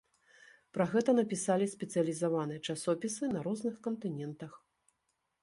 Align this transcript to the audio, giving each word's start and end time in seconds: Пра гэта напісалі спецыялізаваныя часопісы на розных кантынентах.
Пра 0.77 0.87
гэта 0.93 1.13
напісалі 1.19 1.67
спецыялізаваныя 1.73 2.63
часопісы 2.75 3.23
на 3.35 3.39
розных 3.51 3.79
кантынентах. 3.91 4.51